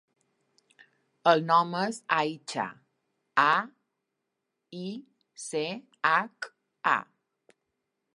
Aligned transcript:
El 1.31 1.43
nom 1.49 1.75
és 1.79 1.99
Aicha: 2.15 2.65
a, 3.43 3.53
i, 4.79 4.87
ce, 5.45 5.63
hac, 6.13 6.49
a. 6.95 6.99